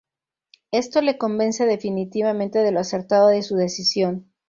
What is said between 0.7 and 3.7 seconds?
Esto le convence definitivamente de lo acertado de su